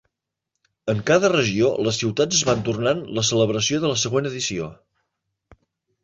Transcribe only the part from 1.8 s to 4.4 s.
les ciutats es van tornant la celebració de la següent